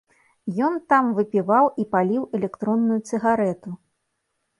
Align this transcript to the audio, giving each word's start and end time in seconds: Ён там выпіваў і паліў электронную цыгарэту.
Ён 0.67 0.77
там 0.93 1.11
выпіваў 1.17 1.65
і 1.83 1.85
паліў 1.93 2.23
электронную 2.39 2.97
цыгарэту. 3.09 3.69